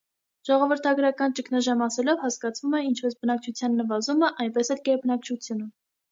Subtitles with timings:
[0.49, 5.69] Ժողովրդագրական ճգնաժամ ասելով հասկացվում է ինչպես բնակչության նվազումը, այնպես էլ գերբնակչությունը։